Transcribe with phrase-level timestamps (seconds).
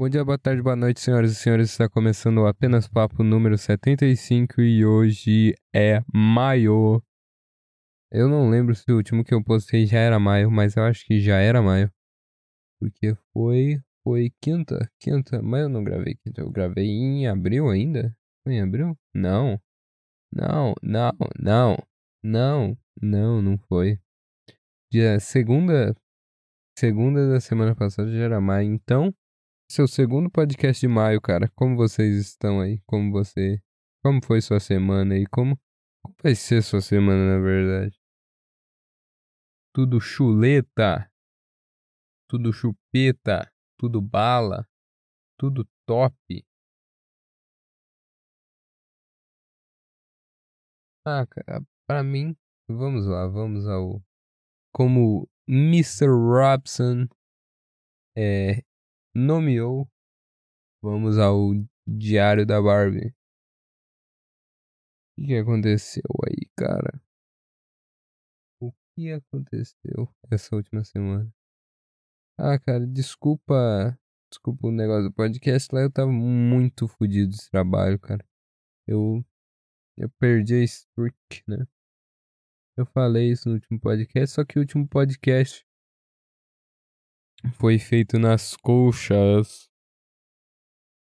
[0.00, 1.70] Bom dia, boa tarde, boa noite, senhoras e senhores.
[1.70, 7.02] Está começando o apenas papo número 75 e hoje é maio.
[8.08, 11.04] Eu não lembro se o último que eu postei já era maio, mas eu acho
[11.04, 11.92] que já era maio.
[12.78, 18.16] Porque foi foi quinta, quinta, mas eu não gravei quinta, eu gravei em abril ainda.
[18.44, 18.96] Foi em abril?
[19.12, 19.60] Não.
[20.32, 21.76] Não, não, não.
[22.22, 23.98] Não, não, não foi.
[24.92, 25.92] Dia segunda,
[26.78, 29.12] segunda da semana passada já era maio, então
[29.70, 31.48] seu segundo podcast de maio, cara.
[31.54, 32.80] Como vocês estão aí?
[32.86, 33.62] Como você.
[34.02, 35.26] Como foi sua semana aí?
[35.26, 35.58] Como,
[36.02, 38.00] como vai ser sua semana, na verdade?
[39.74, 41.10] Tudo chuleta.
[42.28, 43.52] Tudo chupeta.
[43.78, 44.66] Tudo bala.
[45.38, 46.44] Tudo top.
[51.06, 52.36] Ah, cara, pra mim,
[52.68, 54.02] vamos lá, vamos ao.
[54.74, 56.06] Como Mr.
[56.08, 57.06] Robson
[58.16, 58.62] é,
[59.18, 59.88] nomeou.
[60.82, 61.52] Vamos ao
[61.86, 63.14] Diário da Barbie.
[65.18, 67.02] O que aconteceu aí, cara?
[68.60, 71.32] O que aconteceu essa última semana?
[72.38, 73.98] Ah, cara, desculpa.
[74.30, 75.80] Desculpa o negócio do podcast lá.
[75.80, 78.24] Eu tava muito fodido de trabalho, cara.
[78.86, 79.24] Eu.
[79.96, 81.66] Eu perdi a streak, né?
[82.76, 85.66] Eu falei isso no último podcast, só que o último podcast
[87.54, 89.68] foi feito nas colchas.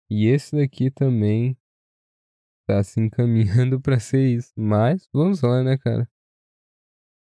[0.09, 1.57] E esse daqui também
[2.67, 4.53] tá se encaminhando para ser isso.
[4.57, 6.09] Mas vamos lá, né, cara?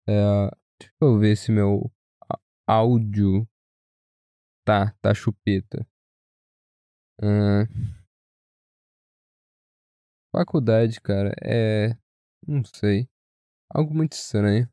[0.08, 1.90] É, deixa eu ver se meu
[2.66, 3.48] áudio
[4.64, 5.86] tá, tá chupeta.
[10.32, 11.96] Faculdade, cara, é.
[12.46, 13.08] Não sei.
[13.70, 14.68] Algo muito estranho.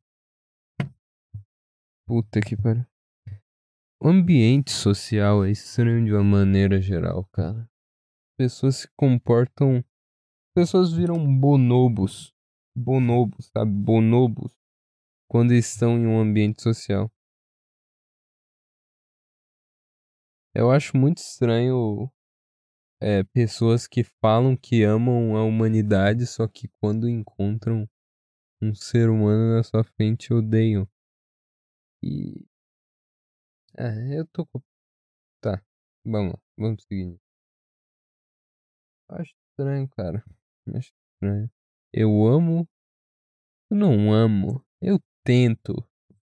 [2.06, 2.91] Puta que pariu.
[4.04, 7.70] O ambiente social é estranho de uma maneira geral, cara.
[8.36, 9.86] Pessoas se comportam.
[10.56, 12.34] Pessoas viram bonobos.
[12.76, 13.72] Bonobos, sabe?
[13.72, 14.58] Bonobos.
[15.30, 17.12] Quando estão em um ambiente social.
[20.56, 22.12] Eu acho muito estranho
[23.00, 27.88] é, pessoas que falam que amam a humanidade, só que quando encontram
[28.60, 30.90] um ser humano na sua frente odeiam.
[32.02, 32.50] E
[33.78, 34.62] é, eu tô com.
[35.42, 35.62] Tá,
[36.06, 37.18] vamos lá, vamos seguir.
[39.10, 40.24] Acho estranho, cara.
[40.76, 41.50] Acho estranho.
[41.94, 42.68] Eu amo.
[43.70, 44.64] Eu não amo.
[44.82, 45.74] Eu tento.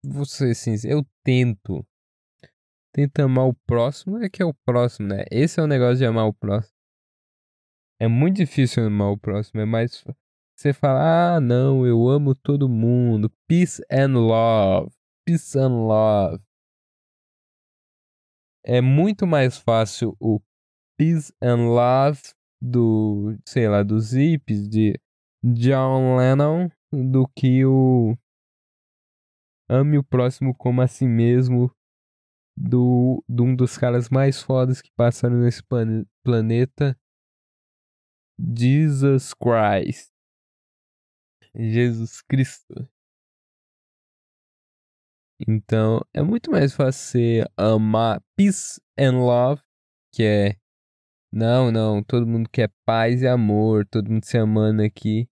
[0.04, 1.86] Vou ser sincero, eu tento.
[2.92, 5.24] Tento amar o próximo, é que é o próximo, né?
[5.30, 6.74] Esse é o negócio de amar o próximo.
[8.00, 10.04] É muito difícil amar o próximo, é mais.
[10.56, 13.30] Você fala, ah, não, eu amo todo mundo.
[13.48, 14.92] Peace and love.
[15.26, 16.44] Peace and love
[18.64, 20.40] é muito mais fácil o
[20.98, 22.20] Peace and Love
[22.60, 24.98] do, sei lá, dos Zips de
[25.44, 28.16] John Lennon do que o
[29.68, 31.70] Ame o Próximo como a si mesmo
[32.56, 35.62] do, de um dos caras mais fodas que passaram nesse
[36.22, 36.98] planeta,
[38.38, 40.12] Jesus Christ.
[41.54, 42.88] Jesus Cristo.
[45.46, 49.62] Então, é muito mais fácil você amar peace and love,
[50.12, 50.56] que é
[51.36, 55.28] não, não, todo mundo quer paz e amor, todo mundo se amando aqui.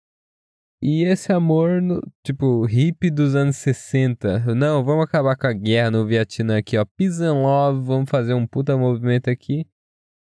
[0.82, 1.80] E esse amor,
[2.24, 4.52] tipo, hippie dos anos 60.
[4.52, 6.84] Não, vamos acabar com a guerra no Vietnã aqui, ó.
[6.84, 9.64] Peace and love, vamos fazer um puta movimento aqui.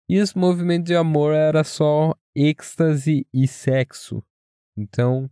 [0.07, 4.23] E esse movimento de amor era só êxtase e sexo.
[4.77, 5.29] Então,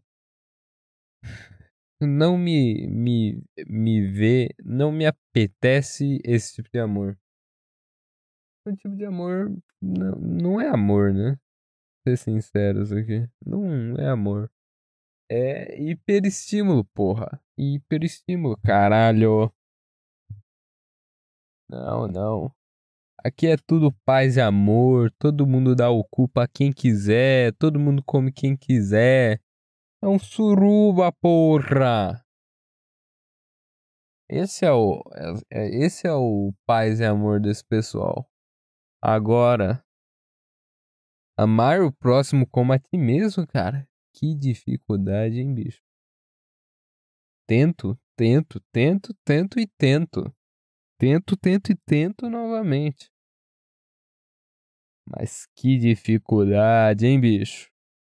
[2.02, 7.18] não me, me, me vê, não me apetece esse tipo de amor.
[8.66, 11.38] Esse tipo de amor não, não é amor, né?
[12.08, 13.28] Ser sinceros aqui.
[13.46, 14.52] Não é amor.
[15.30, 17.42] É hiperestímulo, porra.
[17.58, 19.52] Hiperestímulo, caralho.
[21.70, 22.56] Não, não.
[23.24, 25.12] Aqui é tudo paz e amor.
[25.18, 27.54] Todo mundo dá o cu pra quem quiser.
[27.54, 29.42] Todo mundo come quem quiser.
[30.04, 32.22] É um suruba, porra!
[34.30, 35.02] Esse é o.
[35.50, 38.30] É, é, esse é o paz e amor desse pessoal.
[39.02, 39.82] Agora.
[41.38, 43.88] Amar o próximo como a ti mesmo, cara.
[44.14, 45.82] Que dificuldade, hein, bicho?
[47.48, 50.36] Tento, tento, tento, tento e tento.
[51.00, 53.10] Tento, tento e tento novamente.
[55.08, 57.73] Mas que dificuldade, hein, bicho?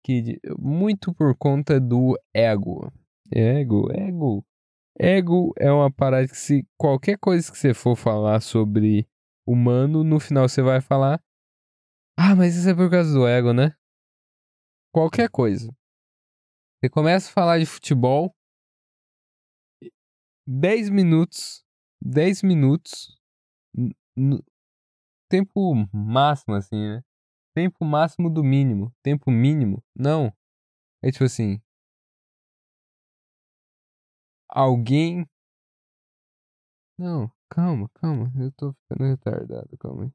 [0.06, 2.94] Que muito por conta do ego.
[3.32, 4.46] Ego, ego.
[5.00, 9.10] Ego é uma parada que se qualquer coisa que você for falar sobre
[9.48, 11.20] humano, no final você vai falar:
[12.16, 13.74] Ah, mas isso é por causa do ego, né?
[14.94, 15.74] Qualquer coisa.
[16.80, 18.32] Você começa a falar de futebol,
[20.48, 21.66] 10 minutos,
[22.00, 23.18] 10 minutos,
[25.28, 27.02] tempo máximo, assim, né?
[27.56, 28.94] Tempo máximo do mínimo.
[29.02, 29.82] Tempo mínimo?
[29.96, 30.32] Não.
[31.02, 31.62] É tipo assim.
[34.50, 35.26] Alguém.
[36.98, 38.30] Não, calma, calma.
[38.38, 40.12] Eu tô ficando retardado, calma aí.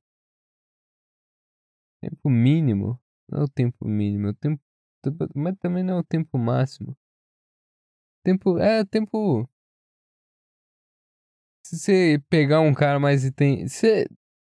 [2.02, 3.00] Tempo mínimo?
[3.28, 4.62] Não é o tempo mínimo, é o tempo.
[5.34, 6.94] Mas também não é o tempo máximo.
[8.22, 8.58] Tempo.
[8.58, 9.48] É, tempo.
[11.64, 13.66] Se você pegar um cara mais e tem.
[13.66, 14.06] Se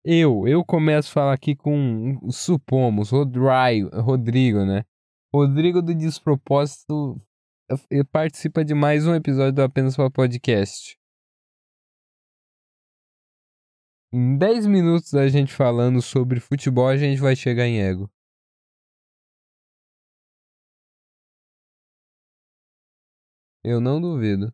[0.03, 4.83] eu, eu começo a falar aqui com, supomos, Rodrigo, Rodrigo, né?
[5.33, 7.15] Rodrigo do Despropósito
[8.11, 10.97] participa de mais um episódio do Apenas para Podcast.
[14.13, 18.09] Em 10 minutos da gente falando sobre futebol, a gente vai chegar em ego.
[23.63, 24.53] Eu não duvido.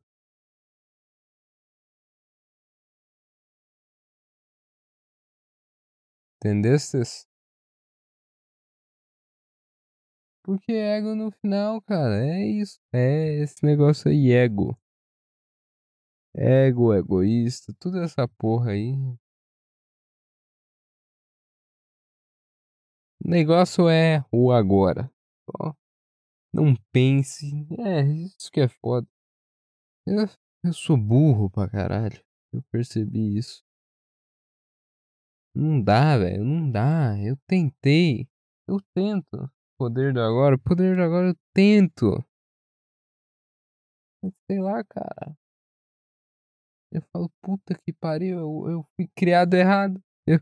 [6.41, 7.27] Entendestes?
[10.43, 12.79] Porque ego no final, cara, é isso.
[12.91, 14.75] É esse negócio aí, ego.
[16.33, 18.93] Ego, egoísta, tudo essa porra aí.
[23.23, 25.11] O negócio é o agora.
[26.53, 27.67] Não pense.
[27.79, 29.07] É, isso que é foda.
[30.07, 30.27] Eu,
[30.63, 32.21] eu sou burro pra caralho.
[32.53, 33.63] Eu percebi isso.
[35.57, 36.43] Não dá, velho.
[36.43, 37.17] Não dá.
[37.19, 38.27] Eu tentei.
[38.67, 39.51] Eu tento.
[39.75, 40.55] Poder do agora.
[40.55, 42.23] Poder do agora eu tento.
[44.45, 45.35] Sei lá, cara.
[46.91, 48.37] Eu falo, puta que pariu.
[48.37, 49.99] Eu, eu fui criado errado.
[50.27, 50.39] Eu,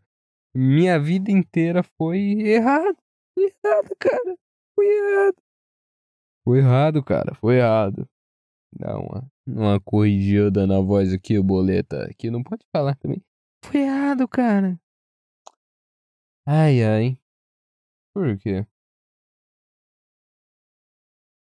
[0.54, 2.98] minha vida inteira foi errado.
[3.38, 4.38] Errado, cara.
[4.76, 5.44] Foi errado.
[6.44, 7.36] Foi errado, cara.
[7.36, 8.06] Foi errado.
[8.78, 12.04] Dá uma, uma corrigida na voz aqui, o boleta.
[12.06, 13.24] Aqui não pode falar também.
[13.64, 14.78] Foi errado, cara.
[16.48, 17.20] Ai, ai.
[18.14, 18.66] Por quê?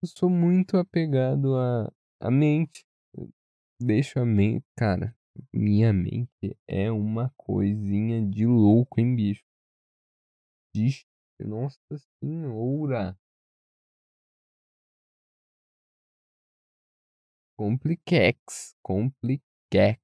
[0.02, 1.92] Eu sou muito apegado à,
[2.22, 2.86] à mente.
[3.13, 3.30] Eu
[3.81, 4.66] deixo a mente.
[4.78, 5.13] Cara,
[5.54, 9.44] minha mente é uma coisinha de louco, hein, bicho?
[10.75, 11.08] Diz,
[11.40, 13.18] nossa senhora.
[17.58, 18.75] Compliquex.
[18.81, 20.00] Compliquex.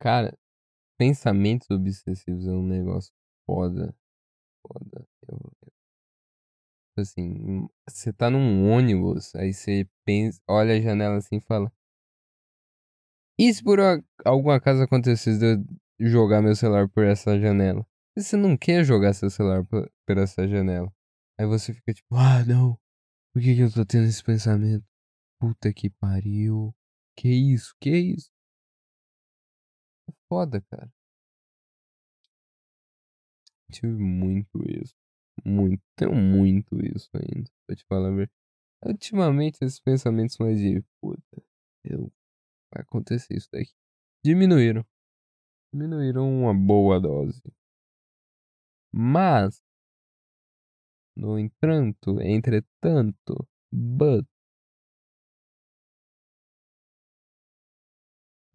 [0.00, 0.36] Cara,
[0.98, 3.12] pensamentos obsessivos é um negócio
[3.46, 3.94] foda.
[4.66, 5.06] Foda.
[5.28, 5.52] Eu,
[6.96, 11.72] eu, assim, você tá num ônibus, aí você pensa, olha a janela assim e fala.
[13.38, 13.78] E se por
[14.24, 15.56] algum acaso acontecesse de
[15.98, 17.86] eu jogar meu celular por essa janela?
[18.16, 20.90] E você não quer jogar seu celular por, por essa janela.
[21.38, 22.78] Aí você fica tipo, ah não,
[23.34, 24.84] por que, que eu tô tendo esse pensamento?
[25.38, 26.74] Puta que pariu.
[27.14, 27.74] Que isso?
[27.80, 28.30] Que isso?
[30.28, 30.90] Foda, cara.
[33.70, 34.94] Tive muito isso.
[35.44, 35.82] Muito.
[35.96, 37.50] Tenho muito isso ainda.
[37.66, 38.32] Pra te falar a verdade.
[38.84, 41.42] Ultimamente, esses pensamentos mais de puta,
[41.84, 42.12] eu.
[42.72, 43.72] Vai acontecer isso daqui.
[44.24, 44.84] Diminuíram.
[45.72, 47.42] Diminuíram uma boa dose.
[48.92, 49.62] Mas.
[51.16, 54.26] No entanto, entretanto, but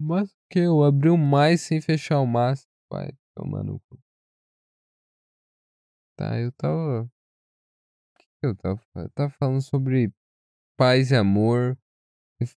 [0.03, 2.67] Mas que eu abri o mais sem fechar o mais.
[2.91, 3.79] Vai tomar no.
[6.17, 7.03] Tá, eu tava.
[7.03, 7.09] O
[8.17, 10.11] que eu tava Eu tava falando sobre
[10.75, 11.77] paz e amor.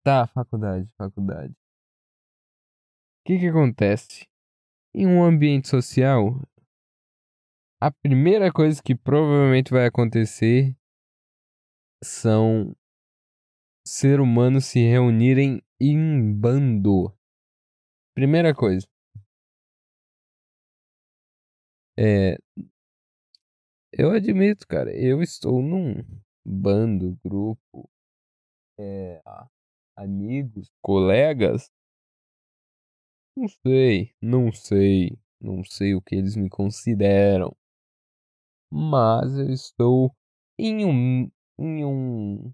[0.05, 1.53] Tá, faculdade, faculdade.
[1.53, 4.29] O que que acontece?
[4.95, 6.41] Em um ambiente social,
[7.81, 10.77] a primeira coisa que provavelmente vai acontecer
[12.05, 12.77] são
[13.85, 17.13] ser humanos se reunirem em bando.
[18.15, 18.87] Primeira coisa.
[21.97, 22.37] É.
[23.93, 26.03] Eu admito, cara, eu estou num
[26.45, 27.89] bando, grupo,
[28.79, 29.23] é,
[29.97, 31.71] amigos, colegas.
[33.37, 37.55] Não sei, não sei, não sei o que eles me consideram.
[38.71, 40.15] Mas eu estou
[40.59, 42.53] em um, em um,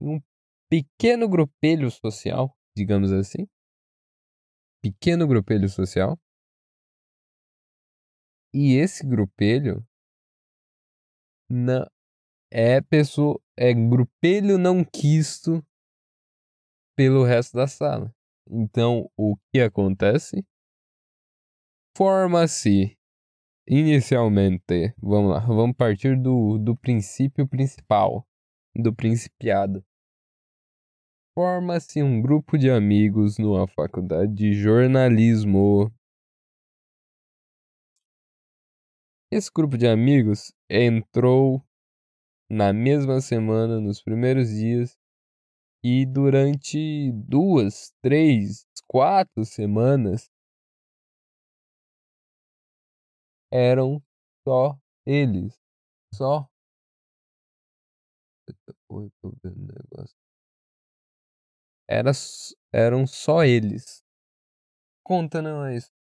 [0.00, 0.22] em um
[0.70, 3.46] pequeno grupelho social, digamos assim
[4.82, 6.18] pequeno grupelho social.
[8.52, 9.86] E esse grupelho,
[11.48, 11.90] na,
[12.50, 15.64] é pessoa, é grupelho não quisto
[16.94, 18.14] pelo resto da sala.
[18.50, 20.44] Então, o que acontece?
[21.96, 22.98] Forma-se
[23.66, 28.26] inicialmente, vamos lá, vamos partir do, do princípio principal,
[28.74, 29.84] do principiado.
[31.34, 35.90] Forma-se um grupo de amigos numa faculdade de jornalismo.
[39.30, 41.64] Esse grupo de amigos entrou
[42.50, 44.94] na mesma semana, nos primeiros dias,
[45.82, 50.30] e durante duas, três, quatro semanas
[53.50, 54.02] eram
[54.46, 55.58] só eles.
[56.14, 56.46] Só.
[58.90, 60.21] Oi, tô vendo negócio.
[61.88, 62.12] Era,
[62.72, 64.02] eram só eles.
[65.04, 65.48] Contando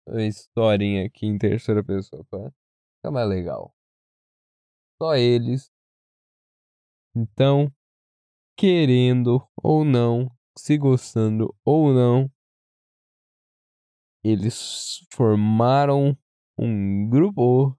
[0.07, 2.51] a historinha aqui em terceira pessoa, pra
[2.97, 3.73] ficar mais legal.
[5.01, 5.71] Só eles.
[7.15, 7.71] Então,
[8.57, 12.31] querendo ou não, se gostando ou não,
[14.23, 16.17] eles formaram
[16.57, 17.77] um grupo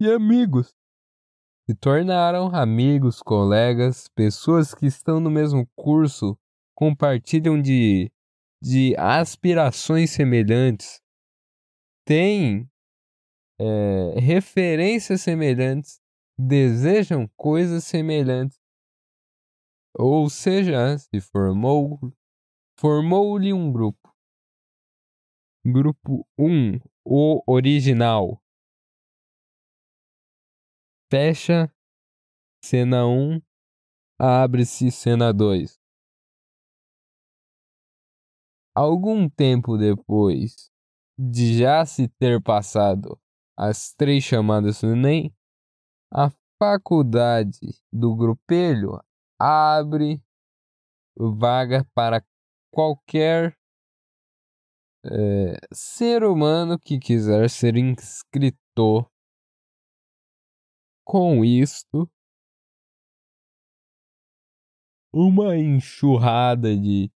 [0.00, 0.74] de amigos.
[1.70, 6.36] Se tornaram amigos, colegas, pessoas que estão no mesmo curso,
[6.74, 8.10] compartilham de,
[8.60, 11.00] de aspirações semelhantes,
[12.04, 12.68] têm
[13.56, 16.00] é, referências semelhantes,
[16.36, 18.58] desejam coisas semelhantes.
[19.96, 22.00] Ou seja, se formou,
[22.80, 24.12] formou-lhe um grupo.
[25.64, 28.42] Grupo 1, o original.
[31.12, 31.68] Fecha
[32.64, 33.42] cena 1,
[34.16, 35.76] abre-se cena 2.
[38.72, 40.70] Algum tempo depois
[41.18, 43.20] de já se ter passado
[43.58, 45.34] as três chamadas do Enem,
[46.14, 46.30] a
[46.62, 47.58] faculdade
[47.92, 48.92] do grupelho
[49.36, 50.22] abre
[51.18, 52.24] vaga para
[52.72, 53.58] qualquer
[55.04, 59.10] é, ser humano que quiser ser inscritor.
[61.10, 62.08] Com isto,
[65.12, 67.10] uma enxurrada de,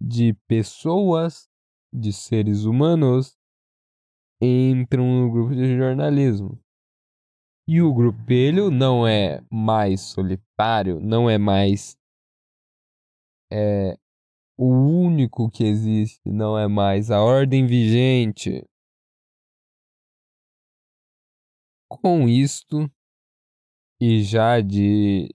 [0.00, 1.46] de pessoas,
[1.92, 3.36] de seres humanos,
[4.40, 6.58] entram no grupo de jornalismo.
[7.68, 11.98] E o grupelho não é mais solitário, não é mais
[13.52, 13.94] é,
[14.56, 18.66] o único que existe não é mais a ordem vigente.
[21.90, 22.90] Com isto,
[24.00, 25.28] e já de,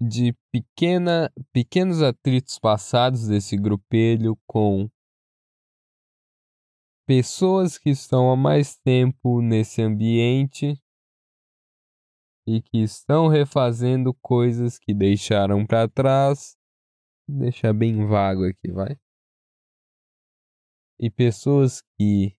[0.00, 4.88] de pequena, pequenos atritos passados desse grupelho com
[7.06, 10.80] pessoas que estão há mais tempo nesse ambiente
[12.46, 16.56] e que estão refazendo coisas que deixaram para trás
[17.30, 18.98] deixar bem vago aqui, vai.
[20.98, 22.36] E pessoas que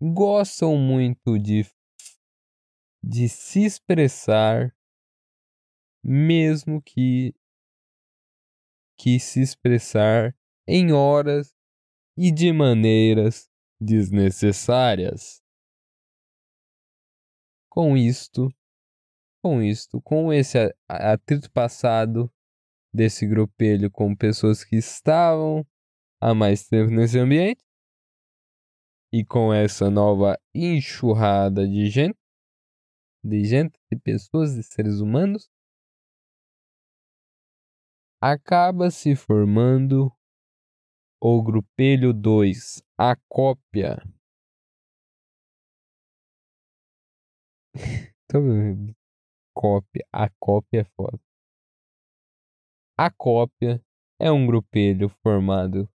[0.00, 1.64] gostam muito de,
[3.02, 4.74] de se expressar,
[6.02, 7.34] mesmo que,
[8.98, 11.54] que se expressar em horas
[12.16, 15.42] e de maneiras desnecessárias.
[17.68, 18.52] Com isto,
[19.42, 22.30] com isto, com esse atrito passado,
[22.92, 25.66] desse grupelho com pessoas que estavam
[26.20, 27.64] há mais tempo nesse ambiente.
[29.12, 32.16] E com essa nova enxurrada de gente,
[33.22, 35.50] de gente, de pessoas, de seres humanos,
[38.20, 40.12] acaba se formando
[41.22, 44.02] o grupelho 2, a cópia.
[49.54, 51.20] cópia, a cópia é foda.
[52.98, 53.82] A cópia
[54.18, 55.88] é um grupelho formado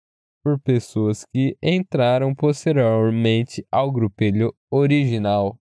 [0.43, 5.59] por pessoas que entraram posteriormente ao grupelho original.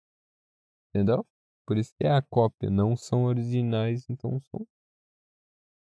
[0.90, 1.26] Entendeu?
[1.66, 4.68] Por isso que é a cópia, não são originais, então são.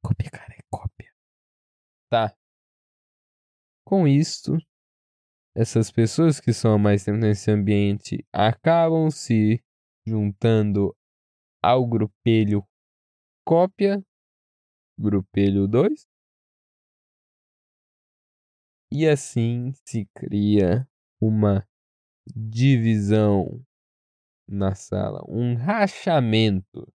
[0.03, 1.11] Cópia, cara, é cópia.
[2.09, 2.35] Tá.
[3.83, 4.57] Com isto,
[5.55, 9.63] essas pessoas que são há mais tempo nesse ambiente acabam se
[10.05, 10.95] juntando
[11.63, 12.63] ao grupelho
[13.43, 14.03] cópia
[14.97, 16.07] grupelho 2.
[18.91, 20.87] E assim se cria
[21.19, 21.67] uma
[22.35, 23.63] divisão
[24.47, 26.91] na sala, um rachamento,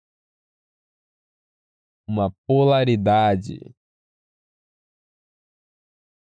[2.07, 3.59] uma polaridade,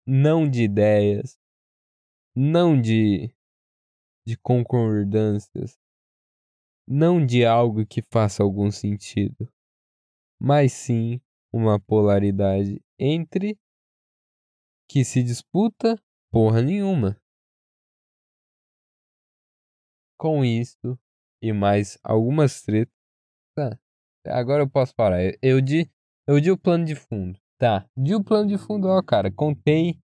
[0.06, 1.38] não de ideias,
[2.36, 3.34] não de,
[4.26, 5.80] de concordâncias,
[6.88, 9.52] não de algo que faça algum sentido,
[10.40, 13.58] mas sim uma polaridade entre
[14.90, 15.96] que se disputa
[16.32, 17.16] porra nenhuma.
[20.18, 20.98] Com isso
[21.44, 22.96] e mais algumas tretas,
[23.54, 23.78] tá.
[24.26, 25.20] Agora eu posso parar.
[25.42, 25.92] Eu di,
[26.26, 27.38] eu di o plano de fundo.
[27.60, 29.30] Tá, di o plano de fundo, ó, cara.
[29.30, 30.00] Contei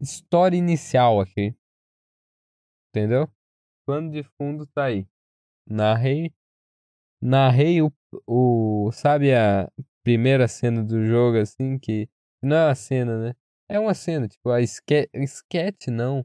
[0.00, 1.54] história inicial aqui.
[2.88, 3.28] Entendeu?
[3.86, 5.06] Plano de fundo tá aí.
[5.68, 6.32] Narrei.
[7.20, 7.92] Narrei o,
[8.26, 8.90] o.
[8.92, 9.70] Sabe a
[10.02, 12.08] primeira cena do jogo, assim, que.
[12.42, 13.34] Não é uma cena, né?
[13.68, 16.24] É uma cena, tipo, a sketch, sketch não.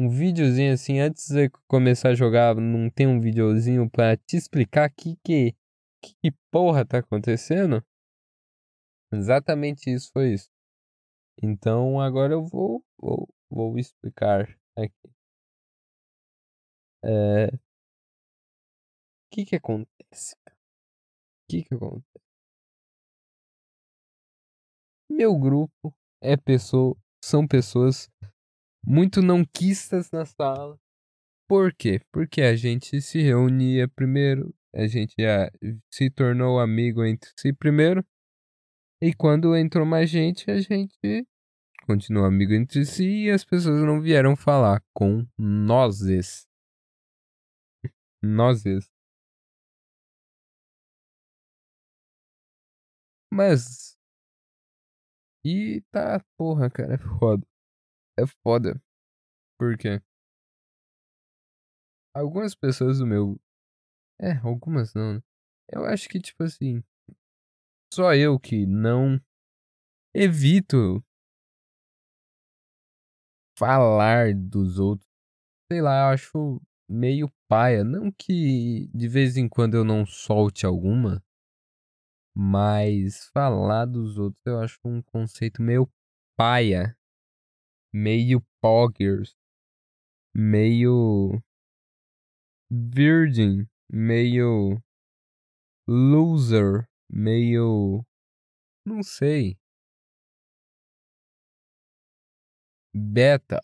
[0.00, 4.88] Um videozinho assim, antes de começar a jogar, não tem um videozinho pra te explicar
[4.90, 5.56] que que,
[6.00, 7.84] que porra tá acontecendo?
[9.12, 10.48] Exatamente isso foi isso.
[11.42, 15.10] Então agora eu vou, vou, vou explicar aqui.
[17.02, 17.46] É...
[17.48, 17.58] O
[19.32, 20.36] que que acontece?
[20.46, 20.52] O
[21.50, 22.22] que que acontece?
[25.10, 28.08] Meu grupo é pessoa, são pessoas
[28.84, 30.78] muito não quistas na sala.
[31.48, 32.00] Por quê?
[32.12, 35.50] Porque a gente se reunia primeiro, a gente já
[35.90, 38.04] se tornou amigo entre si primeiro.
[39.00, 41.26] E quando entrou mais gente, a gente
[41.86, 46.46] continuou amigo entre si e as pessoas não vieram falar com nozes.
[48.22, 48.90] nozes.
[53.30, 53.98] Mas
[55.44, 57.46] e tá, porra, cara, é foda.
[58.18, 58.82] É foda.
[59.56, 60.02] Por quê?
[62.12, 63.40] Algumas pessoas do meu.
[64.20, 65.22] É, algumas não, né?
[65.72, 66.82] Eu acho que, tipo assim.
[67.94, 69.20] Só eu que não
[70.12, 71.00] evito
[73.56, 75.08] falar dos outros.
[75.70, 77.84] Sei lá, eu acho meio paia.
[77.84, 81.22] Não que de vez em quando eu não solte alguma.
[82.34, 85.88] Mas falar dos outros eu acho um conceito meio
[86.36, 86.97] paia,
[87.92, 89.36] meio poggers,
[90.34, 91.42] meio
[92.70, 94.82] virgin, meio
[95.86, 98.04] loser, meio.
[98.84, 99.58] Não sei.
[102.94, 103.60] Beta.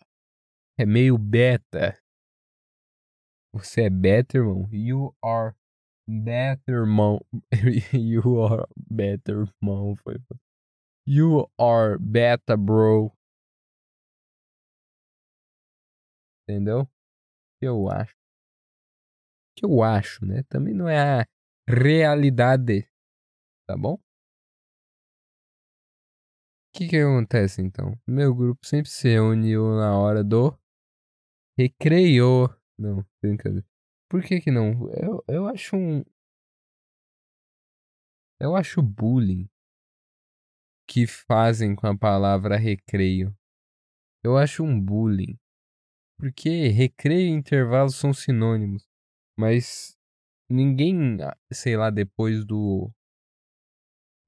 [0.79, 1.99] É meio beta.
[3.53, 4.69] Você é beta, irmão?
[4.73, 5.55] You are
[6.07, 7.21] Better mom.
[7.93, 9.49] you are better.
[9.63, 10.17] Foi.
[11.07, 13.13] You are beta, bro.
[16.49, 16.87] Entendeu?
[17.59, 18.15] Que eu acho.
[19.57, 20.43] Que eu acho, né?
[20.49, 21.27] Também não é a
[21.69, 22.89] realidade.
[23.67, 23.95] Tá bom?
[23.95, 24.01] O
[26.77, 27.99] que que acontece então?
[28.07, 30.59] Meu grupo sempre se reuniu na hora do
[31.57, 32.49] recreio.
[32.79, 33.65] Não, brincadeira.
[34.11, 34.91] Por que que não?
[34.91, 36.05] Eu, eu acho um.
[38.41, 39.49] Eu acho bullying
[40.87, 43.35] que fazem com a palavra recreio.
[44.23, 45.39] Eu acho um bullying.
[46.19, 48.87] Porque recreio e intervalo são sinônimos.
[49.37, 49.97] Mas
[50.49, 51.19] ninguém,
[51.53, 52.91] sei lá, depois do.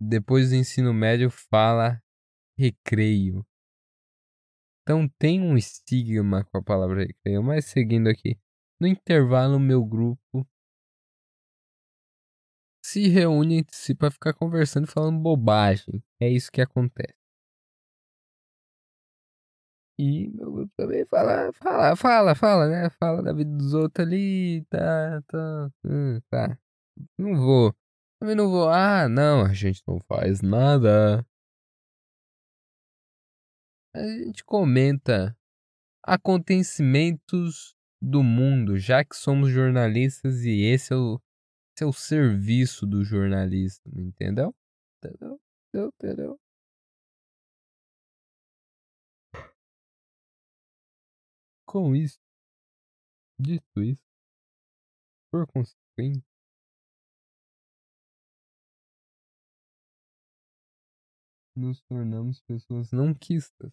[0.00, 2.02] Depois do ensino médio fala
[2.58, 3.46] recreio.
[4.82, 7.42] Então tem um estigma com a palavra recreio.
[7.42, 8.38] Mas seguindo aqui.
[8.80, 10.46] No intervalo, meu grupo
[12.84, 16.02] se reúne entre si para ficar conversando e falando bobagem.
[16.20, 17.25] É isso que acontece.
[19.98, 22.90] E meu grupo também fala, fala, fala, fala, né?
[22.90, 26.58] Fala da vida dos outros ali, tá, tá, hum, tá.
[27.18, 27.74] Não vou.
[28.20, 28.68] Também não vou.
[28.68, 31.26] Ah, não, a gente não faz nada.
[33.94, 35.34] A gente comenta
[36.02, 41.20] acontecimentos do mundo, já que somos jornalistas e esse é o,
[41.74, 44.54] esse é o serviço do jornalista, entendeu?
[44.98, 45.40] Entendeu?
[45.68, 45.92] Entendeu?
[45.98, 46.40] entendeu?
[51.66, 52.18] Com isso,
[53.38, 54.02] dito isso,
[55.30, 56.24] por consequente,
[61.56, 63.72] nos tornamos pessoas não quistas.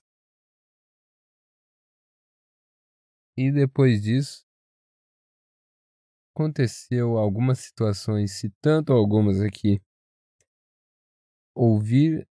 [3.37, 4.45] E depois disso,
[6.35, 9.81] aconteceu algumas situações, se tanto algumas aqui,
[11.55, 12.27] ouvir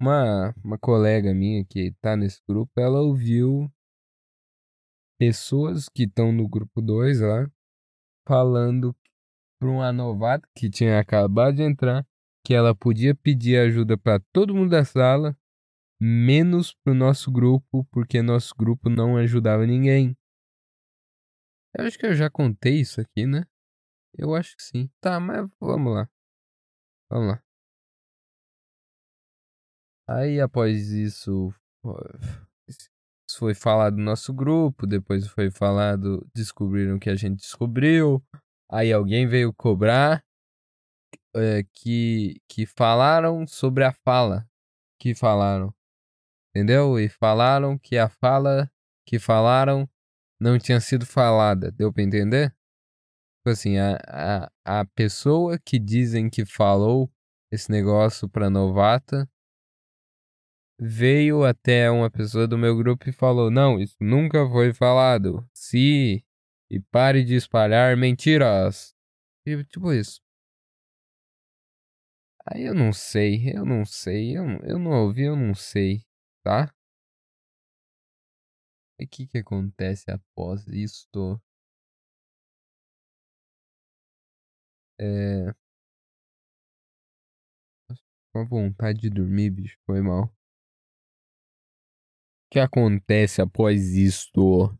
[0.00, 3.72] uma, uma colega minha que tá nesse grupo, ela ouviu
[5.24, 7.50] pessoas que estão no grupo 2 lá
[8.28, 8.94] falando
[9.58, 12.06] para uma novata que tinha acabado de entrar
[12.44, 15.34] que ela podia pedir ajuda para todo mundo da sala
[15.98, 20.14] menos pro nosso grupo, porque nosso grupo não ajudava ninguém.
[21.74, 23.46] Eu acho que eu já contei isso aqui, né?
[24.12, 24.90] Eu acho que sim.
[25.00, 26.06] Tá, mas vamos lá.
[27.10, 27.42] Vamos lá.
[30.06, 31.50] Aí após isso
[33.36, 38.22] foi falado no nosso grupo, depois foi falado, descobriram que a gente descobriu.
[38.70, 40.24] Aí alguém veio cobrar
[41.36, 44.48] é, que, que falaram sobre a fala
[44.98, 45.74] que falaram.
[46.50, 46.98] Entendeu?
[46.98, 48.70] E falaram que a fala
[49.06, 49.88] que falaram
[50.40, 51.70] não tinha sido falada.
[51.72, 52.50] Deu pra entender?
[53.38, 53.98] Tipo assim, a,
[54.64, 57.10] a, a pessoa que dizem que falou
[57.52, 59.28] esse negócio pra novata
[60.78, 65.48] veio até uma pessoa do meu grupo e falou: Não, isso nunca foi falado.
[65.54, 66.24] Se
[66.70, 68.94] e pare de espalhar mentiras.
[69.46, 70.20] E, tipo isso.
[72.46, 76.04] Aí eu não sei, eu não sei, eu, eu não ouvi, eu não sei,
[76.42, 76.74] tá?
[78.98, 81.40] E o que que acontece após isto?
[84.98, 85.54] É.
[88.32, 90.30] Com a vontade de dormir, bicho, foi mal.
[92.54, 94.72] Que acontece após isto?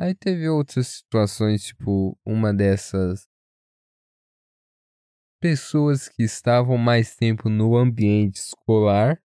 [0.00, 3.28] Aí teve outras situações, tipo, uma dessas
[5.42, 9.22] pessoas que estavam mais tempo no ambiente escolar,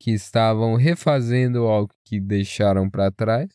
[0.00, 3.50] que estavam refazendo algo que deixaram para trás.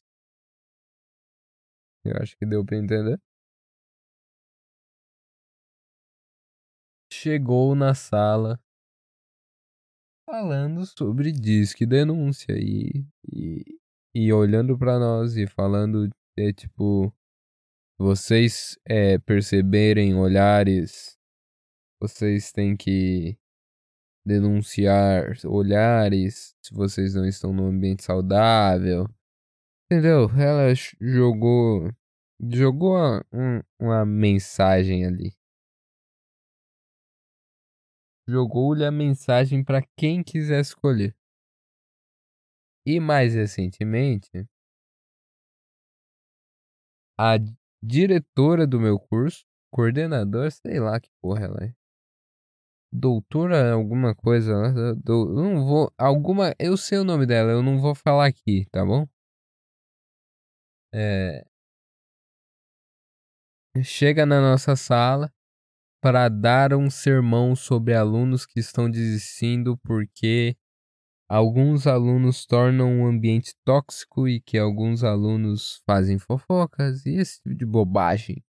[2.04, 3.20] Eu acho que deu para entender.
[7.12, 8.64] Chegou na sala
[10.26, 13.64] falando sobre disque denúncia e, e,
[14.14, 17.14] e olhando para nós e falando é tipo
[17.98, 21.18] vocês é, perceberem olhares,
[22.02, 23.38] vocês têm que
[24.26, 29.08] denunciar olhares se vocês não estão num ambiente saudável.
[29.86, 30.30] Entendeu?
[30.32, 31.90] Ela jogou
[32.42, 35.34] jogou uma, um, uma mensagem ali.
[38.28, 41.16] Jogou-lhe a mensagem para quem quiser escolher.
[42.86, 44.48] E mais recentemente,
[47.18, 47.38] a
[47.84, 51.76] diretora do meu curso, coordenadora, sei lá que porra ela é.
[52.92, 57.94] Doutora alguma coisa, eu não vou, alguma, eu sei o nome dela, eu não vou
[57.94, 59.06] falar aqui, tá bom?
[60.94, 61.46] É,
[63.84, 65.32] chega na nossa sala
[66.06, 70.56] para dar um sermão sobre alunos que estão desistindo porque
[71.28, 77.56] alguns alunos tornam um ambiente tóxico e que alguns alunos fazem fofocas e esse tipo
[77.56, 78.46] de bobagem.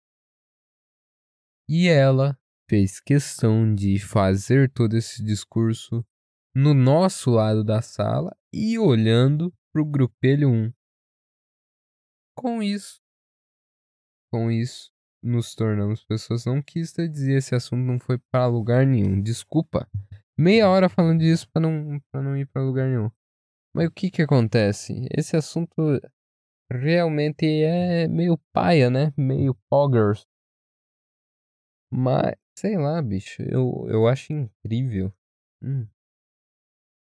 [1.66, 2.38] E ela
[2.68, 6.04] fez questão de fazer todo esse discurso
[6.54, 10.70] no nosso lado da sala e olhando para o grupelho 1.
[12.36, 13.00] Com isso,
[14.30, 14.94] com isso,
[15.26, 19.20] nos tornamos pessoas não quis dizer esse assunto não foi para lugar nenhum.
[19.20, 19.88] Desculpa
[20.38, 23.10] meia hora falando disso pra não, pra não ir pra lugar nenhum.
[23.74, 25.06] Mas o que que acontece?
[25.10, 26.00] Esse assunto
[26.70, 29.12] realmente é meio paia, né?
[29.16, 30.26] Meio poggers.
[31.90, 35.12] Mas, sei lá, bicho, eu, eu acho incrível.
[35.62, 35.86] Hum.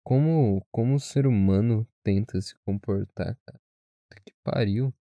[0.05, 3.59] Como, como o ser humano tenta se comportar, cara.
[4.25, 4.93] Que pariu.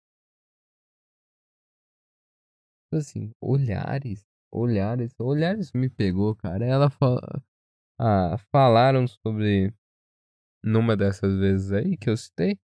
[2.97, 6.65] Assim, olhares, olhares, olhares me pegou, cara.
[6.65, 7.21] Ela fala,
[7.99, 9.73] ah, falaram sobre,
[10.63, 12.60] numa dessas vezes aí que eu citei,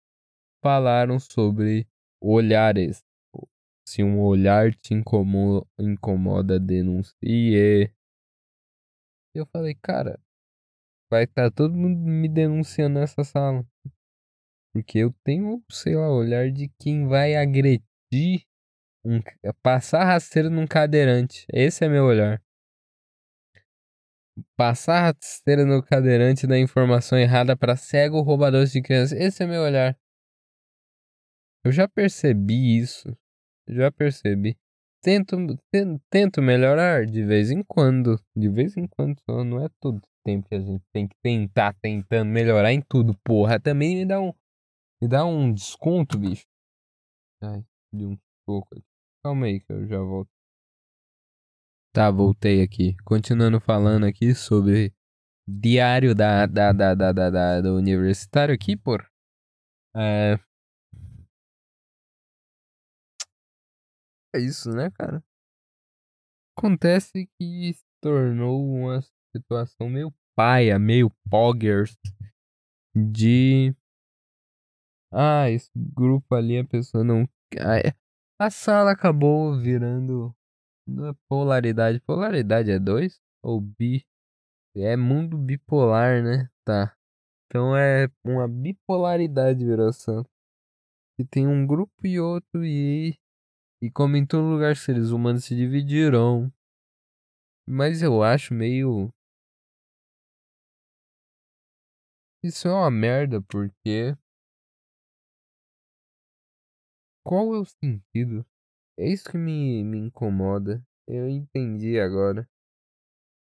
[0.64, 1.88] falaram sobre
[2.22, 3.04] olhares.
[3.88, 7.92] Se um olhar te incomoda, incomoda denuncie.
[9.36, 10.20] Eu falei, cara,
[11.12, 13.66] vai estar tá todo mundo me denunciando nessa sala.
[14.74, 18.46] Porque eu tenho, sei lá, olhar de quem vai agredir,
[19.06, 19.20] um,
[19.62, 21.46] passar rasteiro num cadeirante.
[21.52, 22.42] Esse é meu olhar.
[24.56, 29.20] Passar a esteira no cadeirante da informação errada para cego roubador de crianças.
[29.20, 29.98] Esse é meu olhar.
[31.64, 33.16] Eu já percebi isso.
[33.68, 34.58] Já percebi.
[35.04, 35.36] Tento,
[36.10, 38.20] tento melhorar de vez em quando.
[38.36, 39.22] De vez em quando.
[39.28, 43.60] Não é todo tempo que a gente tem que tentar tentando melhorar em tudo, porra.
[43.60, 44.34] Também me dá um.
[45.02, 46.46] Me dá um desconto, bicho.
[47.42, 47.64] Ai,
[47.94, 48.76] de um pouco.
[49.26, 50.30] Calma aí que eu já volto.
[51.94, 52.94] Tá, voltei aqui.
[53.06, 54.94] Continuando falando aqui sobre
[55.48, 59.10] diário da, da, da, da, da, da do universitário aqui, por.
[59.96, 60.38] É...
[64.36, 65.24] é isso, né, cara?
[66.58, 69.02] Acontece que se tornou uma
[69.34, 71.96] situação meio paia, meio poggers
[72.94, 73.74] de
[75.14, 77.26] Ah, esse grupo ali a pessoa não.
[78.44, 80.36] A sala acabou virando.
[81.30, 82.02] Polaridade.
[82.02, 83.22] Polaridade é dois?
[83.42, 84.06] Ou bi?
[84.76, 86.50] É mundo bipolar, né?
[86.66, 86.94] Tá.
[87.46, 90.26] Então é uma bipolaridade, viração.
[91.16, 93.18] Que tem um grupo e outro e.
[93.82, 96.52] E como em todo lugar seres humanos se dividirão.
[97.66, 99.10] Mas eu acho meio.
[102.44, 104.18] Isso é uma merda, porque.
[107.26, 108.46] Qual é o sentido?
[108.98, 110.86] É isso que me, me incomoda.
[111.08, 112.48] Eu entendi agora.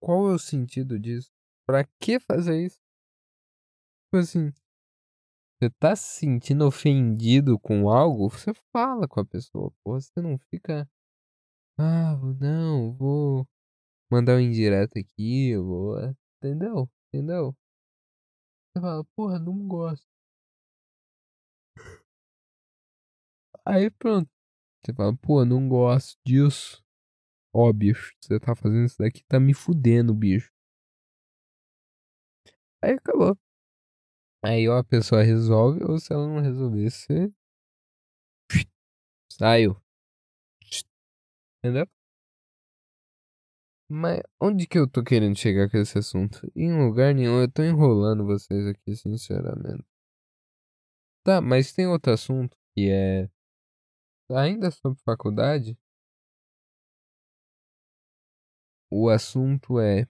[0.02, 1.32] Qual é o sentido disso?
[1.66, 2.80] Pra que fazer isso?
[4.06, 4.52] Tipo assim,
[5.60, 10.38] você tá se sentindo ofendido com algo, você fala com a pessoa, pô, você não
[10.52, 10.88] fica.
[11.80, 13.48] Ah, não, vou
[14.12, 15.98] mandar um indireto aqui, eu vou.
[16.42, 16.90] Entendeu?
[17.14, 17.56] Entendeu?
[18.74, 20.08] Você fala, porra, não gosto.
[23.70, 24.30] Aí pronto.
[24.86, 26.84] Você fala, pô, não gosto disso.
[27.54, 30.52] Ó, bicho, você tá fazendo isso daqui, tá me fudendo, bicho.
[32.82, 33.38] Aí acabou.
[34.44, 37.32] Aí ou a pessoa resolve, ou se ela não resolver, você.
[39.30, 39.78] Saiu.
[41.64, 41.88] Entendeu?
[43.90, 46.50] Mas onde que eu tô querendo chegar com esse assunto?
[46.56, 49.84] Em lugar nenhum, eu tô enrolando vocês aqui, sinceramente.
[51.26, 53.30] Tá, mas tem outro assunto que é.
[54.30, 55.78] Ainda sobre faculdade.
[58.92, 60.08] O assunto é.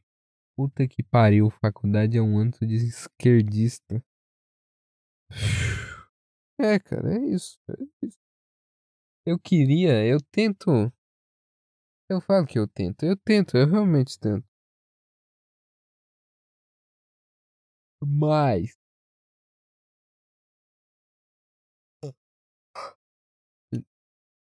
[0.58, 4.04] Puta que pariu, faculdade é um anto de esquerdista.
[6.60, 7.76] É, cara, é isso, é
[8.08, 8.18] isso.
[9.26, 10.92] Eu queria, eu tento.
[12.10, 14.46] Eu falo que eu tento, eu tento, eu realmente tento.
[18.02, 18.76] Mas.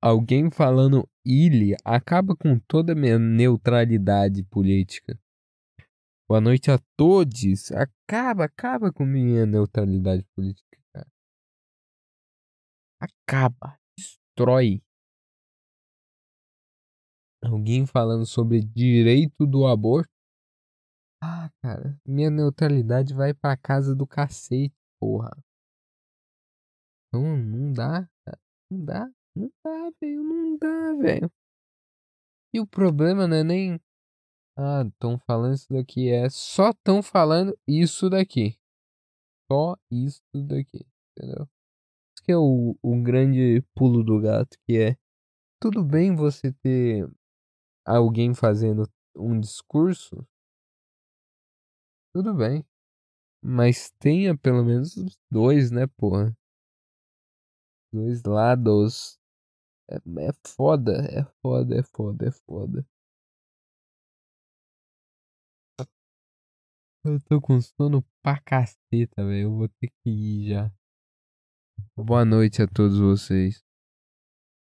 [0.00, 5.18] Alguém falando ilha acaba com toda a minha neutralidade política.
[6.28, 7.72] Boa noite a todos.
[7.72, 11.08] Acaba, acaba com minha neutralidade política, cara.
[13.00, 14.80] Acaba, destrói.
[17.42, 20.12] Alguém falando sobre direito do aborto.
[21.20, 25.36] Ah, cara, minha neutralidade vai pra casa do cacete, porra.
[27.12, 28.38] Não, não dá, cara.
[28.70, 31.32] Não dá, não dá, velho, não dá, velho.
[32.52, 33.80] E o problema não é nem
[34.60, 36.10] ah, estão falando isso daqui.
[36.10, 38.58] É só estão falando isso daqui.
[39.50, 40.84] Só isso daqui.
[41.16, 41.48] Entendeu?
[42.12, 44.58] Isso que é o, o grande pulo do gato.
[44.66, 44.96] Que é.
[45.60, 47.08] Tudo bem você ter
[47.86, 48.82] alguém fazendo
[49.16, 50.26] um discurso.
[52.12, 52.66] Tudo bem.
[53.40, 54.96] Mas tenha pelo menos
[55.30, 56.36] dois, né, porra?
[57.92, 59.20] Dois lados.
[59.90, 62.86] É, é foda, é foda, é foda, é foda.
[67.04, 69.44] Eu tô com sono pra caceta, velho.
[69.44, 70.72] Eu vou ter que ir já.
[71.96, 73.62] Boa noite a todos vocês.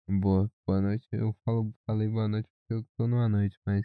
[0.07, 1.07] Boa, boa noite.
[1.11, 3.83] Eu falo, falei boa noite porque eu tô numa noite, mas.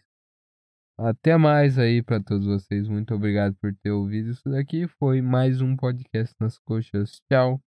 [0.98, 2.88] Até mais aí para todos vocês.
[2.88, 4.86] Muito obrigado por ter ouvido isso daqui.
[4.98, 7.20] Foi mais um podcast nas coxas.
[7.30, 7.62] Tchau.